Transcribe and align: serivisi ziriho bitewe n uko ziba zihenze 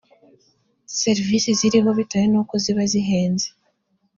serivisi 1.01 1.49
ziriho 1.59 1.89
bitewe 1.97 2.25
n 2.29 2.35
uko 2.41 2.53
ziba 2.63 2.83
zihenze 2.91 3.47